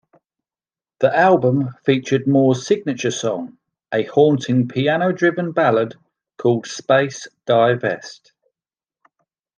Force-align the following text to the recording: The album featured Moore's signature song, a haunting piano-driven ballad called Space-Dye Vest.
The 1.01 1.15
album 1.15 1.75
featured 1.85 2.25
Moore's 2.25 2.65
signature 2.65 3.11
song, 3.11 3.59
a 3.93 4.01
haunting 4.05 4.67
piano-driven 4.67 5.51
ballad 5.51 5.93
called 6.39 6.65
Space-Dye 6.65 7.75
Vest. 7.75 8.31